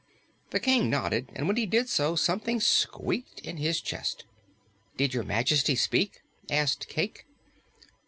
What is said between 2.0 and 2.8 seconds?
something